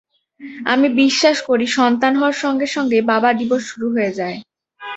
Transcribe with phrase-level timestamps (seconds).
[0.65, 4.37] আমি বিশ্বাস করি, সন্তান হওয়ার সঙ্গে সঙ্গেই বাবা দিবস শুরু হয়ে যায়।